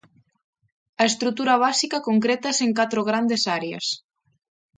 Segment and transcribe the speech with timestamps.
[1.01, 3.85] A estrutura básica concrétase en catro grandes áreas.